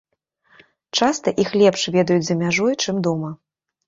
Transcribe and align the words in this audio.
Часта 0.99 1.33
іх 1.43 1.49
лепш 1.63 1.83
ведаюць 1.97 2.25
за 2.31 2.37
мяжой, 2.39 2.73
чым 2.87 2.95
дома. 3.09 3.29